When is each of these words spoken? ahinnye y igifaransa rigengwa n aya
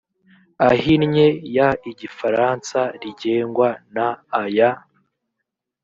ahinnye 0.71 1.27
y 1.55 1.57
igifaransa 1.91 2.79
rigengwa 3.01 3.69
n 3.93 3.95
aya 4.41 4.69